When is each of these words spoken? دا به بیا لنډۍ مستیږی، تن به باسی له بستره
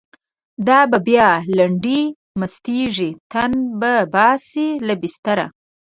دا 0.67 0.79
به 0.91 0.97
بیا 1.07 1.29
لنډۍ 1.57 2.01
مستیږی، 2.39 3.11
تن 3.31 3.51
به 3.79 3.93
باسی 4.13 4.67
له 4.87 4.93
بستره 5.01 5.45